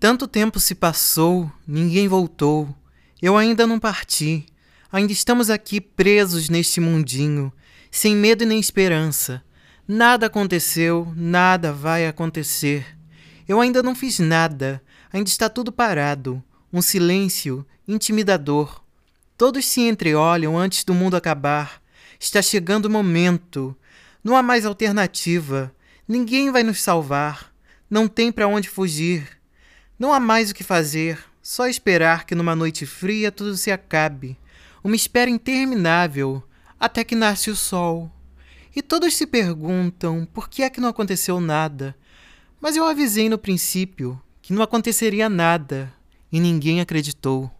[0.00, 2.74] Tanto tempo se passou, ninguém voltou.
[3.20, 4.46] Eu ainda não parti.
[4.90, 7.52] Ainda estamos aqui presos neste mundinho,
[7.90, 9.44] sem medo e nem esperança.
[9.86, 12.96] Nada aconteceu, nada vai acontecer.
[13.46, 14.82] Eu ainda não fiz nada,
[15.12, 16.42] ainda está tudo parado.
[16.72, 18.82] Um silêncio intimidador.
[19.36, 21.82] Todos se entreolham antes do mundo acabar.
[22.18, 23.76] Está chegando o momento.
[24.24, 25.70] Não há mais alternativa.
[26.08, 27.52] Ninguém vai nos salvar.
[27.90, 29.39] Não tem para onde fugir.
[30.00, 31.22] Não há mais o que fazer.
[31.42, 34.34] Só esperar que numa noite fria tudo se acabe.
[34.82, 36.42] Uma espera interminável
[36.78, 38.10] até que nasce o sol.
[38.74, 41.94] E todos se perguntam por que é que não aconteceu nada.
[42.58, 45.92] Mas eu avisei no princípio que não aconteceria nada
[46.32, 47.50] e ninguém acreditou.